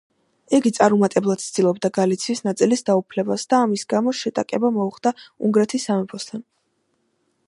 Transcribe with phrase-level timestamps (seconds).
[0.59, 5.13] იგი წარუმატებლად ცდილობდა გალიციის ნაწილის დაუფლებას და ამის გამო შეტაკება მოუხდა
[5.49, 6.43] უნგრეთის სამეფოსთან.